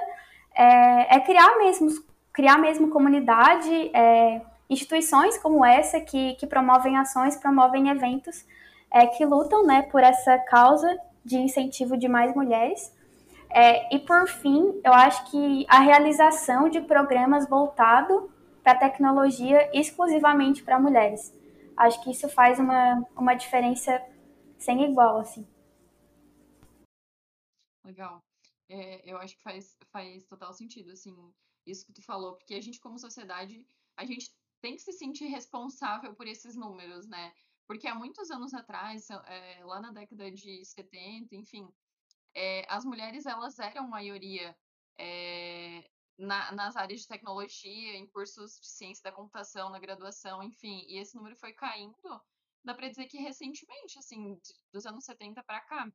é, 0.55 1.17
é, 1.17 1.21
criar 1.21 1.57
mesmo, 1.59 1.89
criar 2.33 2.59
mesmo 2.59 2.91
comunidade, 2.91 3.91
é, 3.93 4.41
instituições 4.69 5.37
como 5.39 5.65
essa 5.65 6.01
que, 6.01 6.35
que 6.35 6.47
promovem 6.47 6.97
ações, 6.97 7.37
promovem 7.37 7.89
eventos 7.89 8.45
é, 8.91 9.07
que 9.07 9.25
lutam 9.25 9.67
né, 9.67 9.83
por 9.83 10.03
essa 10.03 10.39
causa 10.39 10.97
de 11.25 11.39
incentivo 11.39 11.97
de 11.97 12.07
mais 12.07 12.35
mulheres. 12.35 12.93
É, 13.57 13.95
e 13.95 14.01
por 14.01 14.27
fim, 14.27 14.81
eu 14.85 14.93
acho 14.93 15.31
que 15.31 15.65
a 15.69 15.79
realização 15.79 16.69
de 16.69 16.81
programas 16.81 17.49
voltado 17.49 18.29
para 18.65 18.77
tecnologia 18.77 19.71
exclusivamente 19.73 20.65
para 20.65 20.81
mulheres. 20.81 21.33
Acho 21.77 22.03
que 22.03 22.11
isso 22.11 22.29
faz 22.29 22.59
uma, 22.59 23.07
uma 23.17 23.35
diferença 23.35 24.03
sem 24.59 24.83
igual, 24.91 25.19
assim. 25.19 25.47
Legal. 27.85 28.25
É, 28.69 29.09
eu 29.09 29.19
acho 29.19 29.37
que 29.37 29.43
faz, 29.43 29.77
faz 29.93 30.25
total 30.25 30.53
sentido, 30.53 30.91
assim, 30.91 31.15
isso 31.65 31.87
que 31.87 31.93
tu 31.93 32.03
falou, 32.03 32.35
porque 32.35 32.55
a 32.55 32.61
gente, 32.61 32.81
como 32.81 32.99
sociedade, 32.99 33.65
a 33.97 34.05
gente 34.05 34.35
tem 34.61 34.75
que 34.75 34.83
se 34.83 34.93
sentir 34.93 35.27
responsável 35.27 36.13
por 36.15 36.27
esses 36.27 36.57
números, 36.57 37.07
né? 37.07 37.33
Porque 37.69 37.87
há 37.87 37.95
muitos 37.95 38.31
anos 38.33 38.53
atrás, 38.53 39.09
é, 39.11 39.65
lá 39.65 39.81
na 39.81 39.93
década 39.93 40.29
de 40.31 40.65
70, 40.65 41.37
enfim, 41.37 41.69
é, 42.35 42.67
as 42.69 42.85
mulheres, 42.85 43.27
elas 43.27 43.59
eram 43.59 43.89
maioria 43.89 44.57
é, 44.99 45.89
na, 46.19 46.53
nas 46.53 46.77
áreas 46.77 47.01
de 47.01 47.09
tecnologia, 47.09 47.97
em 47.97 48.07
cursos 48.07 48.59
de 48.61 48.67
ciência 48.67 49.03
da 49.03 49.13
computação, 49.13 49.71
na 49.71 49.79
graduação, 49.79 50.43
enfim, 50.43 50.85
e 50.89 50.99
esse 50.99 51.17
número 51.17 51.37
foi 51.37 51.53
caindo, 51.53 51.97
dá 52.65 52.75
para 52.75 52.89
dizer 52.89 53.07
que 53.07 53.19
recentemente, 53.19 53.99
assim, 53.99 54.41
dos 54.73 54.87
anos 54.87 55.05
70 55.05 55.43
para 55.43 55.61
cá. 55.61 55.93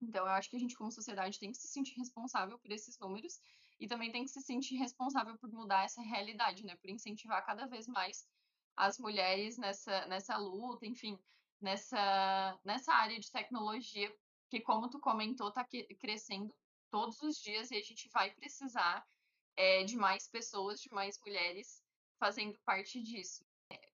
Então, 0.00 0.24
eu 0.24 0.32
acho 0.32 0.48
que 0.48 0.56
a 0.56 0.60
gente, 0.60 0.76
como 0.76 0.92
sociedade, 0.92 1.38
tem 1.38 1.50
que 1.50 1.58
se 1.58 1.68
sentir 1.68 1.96
responsável 1.96 2.58
por 2.58 2.70
esses 2.70 2.98
números 2.98 3.40
e 3.80 3.86
também 3.86 4.10
tem 4.10 4.24
que 4.24 4.30
se 4.30 4.40
sentir 4.40 4.76
responsável 4.76 5.36
por 5.38 5.50
mudar 5.50 5.84
essa 5.84 6.00
realidade, 6.00 6.64
né? 6.64 6.76
Por 6.76 6.88
incentivar 6.88 7.44
cada 7.44 7.66
vez 7.66 7.86
mais 7.86 8.26
as 8.76 8.98
mulheres 8.98 9.58
nessa, 9.58 10.06
nessa 10.06 10.36
luta, 10.36 10.86
enfim, 10.86 11.18
nessa, 11.60 12.58
nessa 12.64 12.92
área 12.92 13.18
de 13.18 13.30
tecnologia 13.30 14.12
que, 14.48 14.60
como 14.60 14.88
tu 14.88 14.98
comentou, 14.98 15.48
está 15.48 15.66
crescendo 15.98 16.54
todos 16.90 17.20
os 17.22 17.36
dias 17.36 17.70
e 17.70 17.76
a 17.76 17.82
gente 17.82 18.08
vai 18.12 18.30
precisar 18.30 19.04
é, 19.56 19.84
de 19.84 19.96
mais 19.96 20.28
pessoas, 20.28 20.80
de 20.80 20.92
mais 20.92 21.18
mulheres 21.24 21.82
fazendo 22.18 22.58
parte 22.64 23.02
disso. 23.02 23.44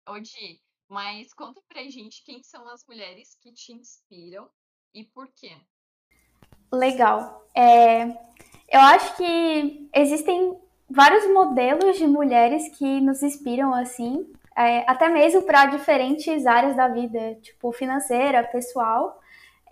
Odi, 0.06 0.60
mas 0.88 1.32
conta 1.32 1.60
pra 1.68 1.82
gente 1.84 2.22
quem 2.24 2.42
são 2.42 2.68
as 2.68 2.84
mulheres 2.86 3.36
que 3.40 3.52
te 3.52 3.72
inspiram 3.72 4.48
e 4.92 5.04
por 5.04 5.28
quê? 5.32 5.56
Legal. 6.72 7.46
É, 7.54 8.04
eu 8.68 8.80
acho 8.80 9.16
que 9.16 9.88
existem 9.94 10.60
vários 10.88 11.26
modelos 11.32 11.96
de 11.96 12.06
mulheres 12.06 12.68
que 12.76 13.00
nos 13.00 13.22
inspiram 13.22 13.74
assim, 13.74 14.32
é, 14.56 14.88
até 14.88 15.08
mesmo 15.08 15.42
para 15.42 15.66
diferentes 15.66 16.46
áreas 16.46 16.76
da 16.76 16.88
vida, 16.88 17.34
tipo 17.36 17.72
financeira, 17.72 18.44
pessoal. 18.44 19.20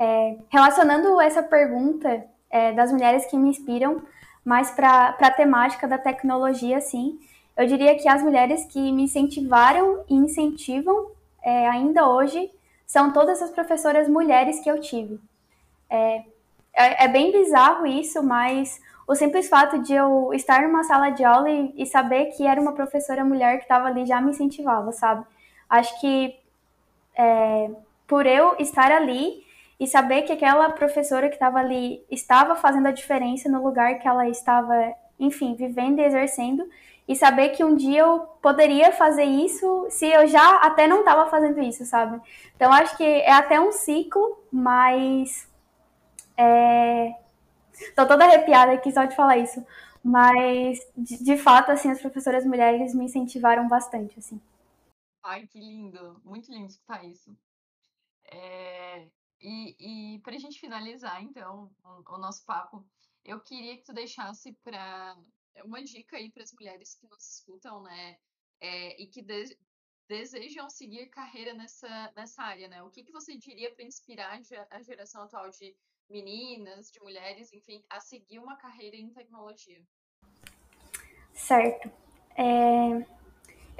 É, 0.03 0.37
relacionando 0.49 1.21
essa 1.21 1.45
pergunta 1.45 2.25
é, 2.51 2.73
das 2.73 2.91
mulheres 2.91 3.25
que 3.27 3.37
me 3.37 3.51
inspiram 3.51 4.03
mais 4.45 4.73
para 4.73 5.11
a 5.11 5.31
temática 5.31 5.87
da 5.87 5.97
tecnologia, 5.97 6.79
assim, 6.79 7.21
eu 7.57 7.69
diria 7.69 7.95
que 7.95 8.09
as 8.09 8.21
mulheres 8.21 8.65
que 8.65 8.91
me 8.91 9.05
incentivaram 9.05 10.03
e 10.11 10.15
incentivam 10.17 11.13
é, 11.41 11.69
ainda 11.69 12.09
hoje 12.09 12.51
são 12.85 13.13
todas 13.13 13.41
as 13.41 13.51
professoras 13.51 14.09
mulheres 14.09 14.59
que 14.59 14.69
eu 14.69 14.81
tive. 14.81 15.21
É, 15.89 16.25
é, 16.75 17.05
é, 17.05 17.07
bem 17.09 17.31
bizarro 17.31 17.87
isso, 17.87 18.25
mas 18.25 18.81
o 19.07 19.15
simples 19.15 19.49
fato 19.49 19.79
de 19.85 19.95
eu 19.95 20.33
estar 20.35 20.63
numa 20.63 20.83
sala 20.83 21.11
de 21.11 21.23
aula 21.23 21.49
e, 21.49 21.75
e 21.77 21.87
saber 21.87 22.33
que 22.37 22.45
era 22.45 22.61
uma 22.61 22.73
professora 22.73 23.25
mulher 23.25 23.59
que 23.59 23.67
estava 23.67 23.87
ali 23.87 24.05
já 24.05 24.21
me 24.21 24.33
incentivava, 24.33 24.91
sabe? 24.91 25.25
Acho 25.71 26.01
que 26.01 26.37
é, 27.17 27.71
por 28.09 28.27
eu 28.27 28.57
estar 28.59 28.91
ali 28.91 29.52
e 29.83 29.87
saber 29.89 30.23
que 30.23 30.31
aquela 30.31 30.71
professora 30.71 31.29
que 31.29 31.35
estava 31.35 31.59
ali 31.59 32.07
estava 32.09 32.55
fazendo 32.55 32.87
a 32.87 32.93
diferença 32.93 33.49
no 33.49 33.61
lugar 33.61 33.99
que 33.99 34.07
ela 34.07 34.29
estava, 34.29 34.95
enfim, 35.19 35.57
vivendo 35.57 35.99
e 35.99 36.05
exercendo, 36.05 36.71
e 37.09 37.17
saber 37.17 37.49
que 37.49 37.65
um 37.65 37.75
dia 37.75 38.03
eu 38.03 38.21
poderia 38.41 38.93
fazer 38.93 39.25
isso 39.25 39.89
se 39.91 40.07
eu 40.07 40.29
já 40.29 40.59
até 40.59 40.87
não 40.87 41.01
estava 41.01 41.29
fazendo 41.29 41.61
isso, 41.61 41.85
sabe? 41.85 42.21
Então 42.55 42.73
acho 42.73 42.97
que 42.97 43.03
é 43.03 43.33
até 43.33 43.61
um 43.61 43.73
ciclo, 43.73 44.41
mas 44.53 45.51
é... 46.37 47.17
Tô 47.97 48.07
toda 48.07 48.25
arrepiada 48.25 48.75
aqui 48.75 48.93
só 48.93 49.05
de 49.05 49.17
falar 49.17 49.39
isso. 49.39 49.67
Mas, 50.05 50.79
de, 50.97 51.25
de, 51.25 51.37
fato, 51.37 51.73
assim, 51.73 51.91
as 51.91 52.01
professoras 52.01 52.47
mulheres 52.47 52.95
me 52.95 53.07
incentivaram 53.07 53.67
bastante, 53.67 54.17
assim. 54.17 54.41
Ai, 55.25 55.45
que 55.49 55.59
lindo. 55.59 56.21
Muito 56.25 56.53
lindo 56.53 56.69
escutar 56.69 57.05
isso. 57.05 57.37
É... 58.31 59.07
E, 59.43 60.15
e 60.15 60.19
para 60.21 60.37
a 60.37 60.39
gente 60.39 60.61
finalizar, 60.61 61.21
então, 61.23 61.69
o, 61.85 62.15
o, 62.15 62.19
nosso 62.19 62.45
papo, 62.45 62.87
eu 63.25 63.41
queria 63.41 63.77
que 63.77 63.83
tu 63.83 63.93
deixasse 63.93 64.53
para 64.63 65.17
uma 65.65 65.83
dica 65.83 66.17
aí 66.17 66.31
para 66.31 66.45
as 66.45 66.53
mulheres 66.53 66.95
que 66.95 67.09
nos 67.09 67.29
escutam, 67.29 67.83
né? 67.83 68.19
É, 68.61 69.03
e 69.03 69.09
que 69.09 69.21
de, 69.21 69.59
desejam 70.09 70.71
seguir 70.71 71.09
carreira 71.09 71.55
nessa, 71.55 72.13
nessa 72.15 72.43
área, 72.43 72.69
né? 72.69 72.83
O 72.85 72.91
que, 72.91 73.03
que 73.03 73.11
você 73.11 73.37
diria 73.37 73.75
para 73.75 73.85
inspirar 73.85 74.41
a 74.71 74.83
geração 74.83 75.25
atual 75.25 75.51
de 75.51 75.75
meninas, 76.09 76.91
de 76.93 77.01
mulheres, 77.01 77.53
enfim, 77.53 77.85
a 77.91 77.99
seguir 78.01 78.39
uma 78.39 78.57
carreira 78.57 78.97
em 78.97 79.11
tecnologia? 79.11 79.83
Certo. 81.33 81.91
É... 82.37 83.22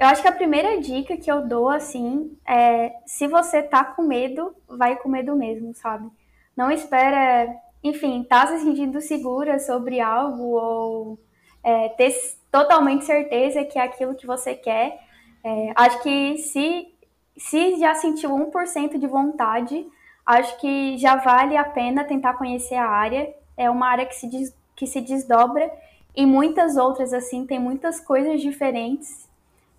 eu 0.03 0.09
acho 0.09 0.21
que 0.21 0.27
a 0.27 0.33
primeira 0.33 0.81
dica 0.81 1.15
que 1.15 1.31
eu 1.31 1.47
dou, 1.47 1.69
assim, 1.69 2.37
é 2.45 2.93
se 3.05 3.25
você 3.25 3.63
tá 3.63 3.85
com 3.85 4.01
medo, 4.01 4.53
vai 4.67 4.97
com 4.97 5.07
medo 5.07 5.33
mesmo, 5.33 5.73
sabe? 5.73 6.09
Não 6.57 6.69
espera, 6.69 7.47
enfim, 7.81 8.21
tá 8.27 8.45
se 8.47 8.59
sentindo 8.59 8.99
segura 8.99 9.59
sobre 9.59 10.01
algo 10.01 10.59
ou 10.59 11.19
é, 11.63 11.87
ter 11.87 12.13
totalmente 12.51 13.05
certeza 13.05 13.63
que 13.63 13.79
é 13.79 13.83
aquilo 13.83 14.13
que 14.13 14.27
você 14.27 14.53
quer. 14.53 14.99
É, 15.41 15.71
acho 15.73 16.03
que 16.03 16.37
se, 16.37 16.93
se 17.37 17.79
já 17.79 17.95
sentiu 17.95 18.31
1% 18.31 18.97
de 18.97 19.07
vontade, 19.07 19.87
acho 20.25 20.59
que 20.59 20.97
já 20.97 21.15
vale 21.15 21.55
a 21.55 21.63
pena 21.63 22.03
tentar 22.03 22.33
conhecer 22.33 22.75
a 22.75 22.89
área. 22.89 23.33
É 23.55 23.69
uma 23.69 23.87
área 23.87 24.05
que 24.05 24.15
se, 24.15 24.27
des, 24.27 24.53
que 24.75 24.85
se 24.85 24.99
desdobra 24.99 25.71
e 26.13 26.25
muitas 26.25 26.75
outras, 26.75 27.13
assim, 27.13 27.45
tem 27.45 27.57
muitas 27.57 28.01
coisas 28.01 28.41
diferentes. 28.41 29.22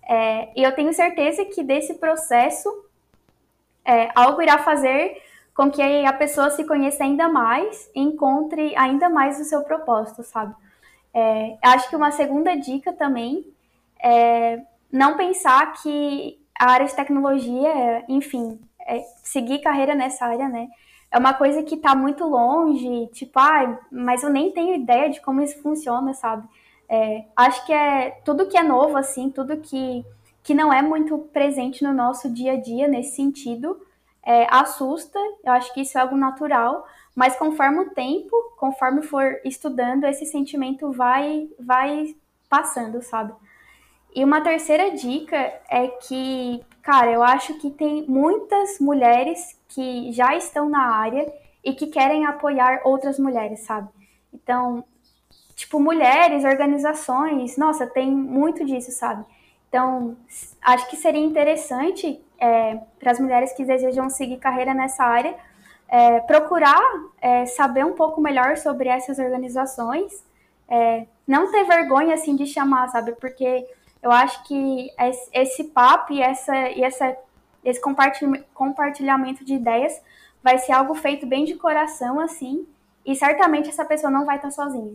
É, 0.07 0.49
e 0.55 0.63
eu 0.63 0.71
tenho 0.73 0.93
certeza 0.93 1.43
que 1.45 1.63
desse 1.63 1.95
processo, 1.95 2.69
é, 3.83 4.09
algo 4.15 4.41
irá 4.41 4.59
fazer 4.59 5.21
com 5.55 5.71
que 5.71 5.81
a 5.81 6.13
pessoa 6.13 6.49
se 6.49 6.65
conheça 6.65 7.03
ainda 7.03 7.29
mais 7.29 7.89
e 7.95 8.01
encontre 8.01 8.75
ainda 8.75 9.09
mais 9.09 9.39
o 9.39 9.45
seu 9.45 9.63
propósito, 9.63 10.21
sabe? 10.23 10.53
É, 11.13 11.57
acho 11.61 11.89
que 11.89 11.95
uma 11.95 12.11
segunda 12.11 12.55
dica 12.55 12.91
também 12.91 13.45
é 14.03 14.61
não 14.91 15.15
pensar 15.15 15.73
que 15.73 16.39
a 16.59 16.71
área 16.71 16.85
de 16.85 16.95
tecnologia, 16.95 18.03
enfim, 18.07 18.59
é 18.85 18.99
seguir 19.23 19.59
carreira 19.59 19.95
nessa 19.95 20.25
área, 20.25 20.47
né? 20.47 20.67
É 21.11 21.17
uma 21.17 21.33
coisa 21.33 21.63
que 21.63 21.75
está 21.75 21.95
muito 21.95 22.25
longe, 22.25 23.07
tipo, 23.13 23.39
ah, 23.39 23.79
mas 23.91 24.23
eu 24.23 24.29
nem 24.29 24.51
tenho 24.51 24.75
ideia 24.75 25.09
de 25.09 25.21
como 25.21 25.41
isso 25.41 25.61
funciona, 25.61 26.13
sabe? 26.13 26.47
É, 26.87 27.25
acho 27.35 27.65
que 27.65 27.73
é 27.73 28.11
tudo 28.23 28.47
que 28.47 28.57
é 28.57 28.63
novo, 28.63 28.97
assim, 28.97 29.29
tudo 29.29 29.57
que, 29.57 30.05
que 30.43 30.53
não 30.53 30.71
é 30.71 30.81
muito 30.81 31.17
presente 31.33 31.83
no 31.83 31.93
nosso 31.93 32.31
dia 32.31 32.53
a 32.53 32.61
dia 32.61 32.87
nesse 32.87 33.15
sentido, 33.15 33.79
é, 34.23 34.47
assusta. 34.49 35.19
Eu 35.43 35.53
acho 35.53 35.73
que 35.73 35.81
isso 35.81 35.97
é 35.97 36.01
algo 36.01 36.15
natural, 36.15 36.85
mas 37.15 37.35
conforme 37.35 37.79
o 37.79 37.89
tempo, 37.91 38.35
conforme 38.57 39.01
for 39.01 39.39
estudando, 39.43 40.05
esse 40.05 40.25
sentimento 40.25 40.91
vai, 40.91 41.47
vai 41.59 42.15
passando, 42.49 43.01
sabe? 43.01 43.33
E 44.15 44.23
uma 44.23 44.39
terceira 44.41 44.91
dica 44.91 45.35
é 45.69 45.87
que, 45.87 46.63
cara, 46.81 47.11
eu 47.11 47.21
acho 47.21 47.55
que 47.59 47.69
tem 47.69 48.05
muitas 48.07 48.79
mulheres 48.79 49.59
que 49.67 50.11
já 50.13 50.35
estão 50.35 50.69
na 50.69 50.95
área 50.95 51.31
e 51.61 51.73
que 51.73 51.87
querem 51.87 52.25
apoiar 52.25 52.81
outras 52.85 53.19
mulheres, 53.19 53.61
sabe? 53.61 53.89
Então, 54.33 54.85
tipo, 55.55 55.79
mulheres, 55.79 56.43
organizações, 56.43 57.57
nossa, 57.57 57.87
tem 57.87 58.11
muito 58.11 58.65
disso, 58.65 58.91
sabe? 58.91 59.25
Então, 59.69 60.15
acho 60.61 60.89
que 60.89 60.95
seria 60.95 61.23
interessante 61.23 62.21
é, 62.39 62.79
para 62.99 63.11
as 63.11 63.19
mulheres 63.19 63.53
que 63.53 63.63
desejam 63.63 64.09
seguir 64.09 64.37
carreira 64.37 64.73
nessa 64.73 65.03
área 65.03 65.35
é, 65.87 66.19
procurar 66.21 66.81
é, 67.21 67.45
saber 67.45 67.85
um 67.85 67.93
pouco 67.93 68.19
melhor 68.19 68.57
sobre 68.57 68.89
essas 68.89 69.19
organizações, 69.19 70.23
é, 70.67 71.05
não 71.27 71.51
ter 71.51 71.63
vergonha 71.63 72.13
assim 72.13 72.35
de 72.35 72.45
chamar, 72.45 72.89
sabe? 72.89 73.13
Porque 73.13 73.67
eu 74.01 74.11
acho 74.11 74.43
que 74.43 74.91
esse 75.33 75.65
papo 75.65 76.13
e, 76.13 76.21
essa, 76.21 76.69
e 76.69 76.83
essa, 76.83 77.15
esse 77.63 77.81
compartilhamento 78.53 79.43
de 79.43 79.55
ideias 79.55 79.99
vai 80.43 80.57
ser 80.57 80.73
algo 80.73 80.93
feito 80.93 81.25
bem 81.25 81.43
de 81.43 81.55
coração, 81.55 82.19
assim, 82.19 82.67
e 83.03 83.15
certamente 83.15 83.69
essa 83.69 83.85
pessoa 83.85 84.11
não 84.11 84.25
vai 84.25 84.35
estar 84.35 84.51
sozinha. 84.51 84.93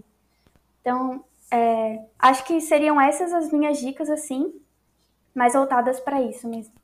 Então, 0.81 1.25
é, 1.51 2.09
acho 2.19 2.45
que 2.45 2.61
seriam 2.61 3.01
essas 3.01 3.33
as 3.33 3.53
minhas 3.53 3.79
dicas, 3.79 4.09
assim, 4.09 4.65
mais 5.35 5.53
voltadas 5.53 6.01
para 6.01 6.21
isso 6.23 6.49
mesmo. 6.49 6.75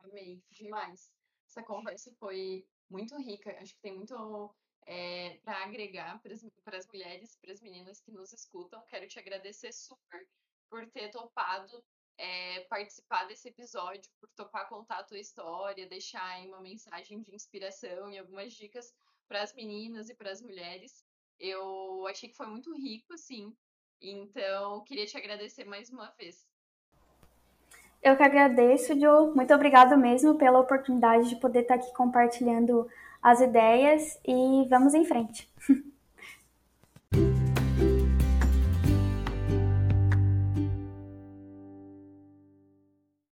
Amei 0.00 0.42
demais 0.50 1.16
essa 1.56 1.62
conversa 1.62 2.12
foi 2.18 2.66
muito 2.90 3.16
rica. 3.16 3.56
Acho 3.60 3.74
que 3.74 3.80
tem 3.80 3.94
muito 3.94 4.54
é, 4.86 5.38
para 5.42 5.64
agregar 5.64 6.20
para 6.20 6.76
as 6.76 6.86
mulheres, 6.86 7.36
para 7.36 7.52
as 7.52 7.60
meninas 7.62 8.00
que 8.00 8.12
nos 8.12 8.32
escutam. 8.32 8.84
Quero 8.88 9.08
te 9.08 9.18
agradecer 9.18 9.72
super 9.72 10.28
por 10.68 10.86
ter 10.90 11.10
topado 11.10 11.82
é, 12.18 12.60
participar 12.62 13.24
desse 13.26 13.48
episódio, 13.48 14.10
por 14.20 14.28
topar 14.30 14.68
contar 14.68 14.98
a 14.98 15.04
tua 15.04 15.18
história, 15.18 15.88
deixar 15.88 16.24
aí 16.24 16.46
uma 16.46 16.60
mensagem 16.60 17.22
de 17.22 17.34
inspiração 17.34 18.10
e 18.10 18.18
algumas 18.18 18.52
dicas 18.52 18.94
para 19.26 19.42
as 19.42 19.54
meninas 19.54 20.10
e 20.10 20.14
para 20.14 20.30
as 20.30 20.42
mulheres. 20.42 21.05
Eu 21.38 22.06
achei 22.06 22.28
que 22.28 22.36
foi 22.36 22.46
muito 22.46 22.74
rico, 22.74 23.12
assim. 23.12 23.54
Então, 24.00 24.82
queria 24.84 25.06
te 25.06 25.16
agradecer 25.16 25.64
mais 25.64 25.90
uma 25.90 26.10
vez. 26.18 26.46
Eu 28.02 28.16
que 28.16 28.22
agradeço, 28.22 28.98
Jo. 28.98 29.34
Muito 29.34 29.52
obrigado 29.52 29.96
mesmo 29.96 30.36
pela 30.36 30.60
oportunidade 30.60 31.28
de 31.28 31.36
poder 31.36 31.62
estar 31.62 31.74
aqui 31.74 31.92
compartilhando 31.92 32.88
as 33.22 33.40
ideias 33.40 34.20
e 34.24 34.66
vamos 34.68 34.94
em 34.94 35.04
frente. 35.04 35.50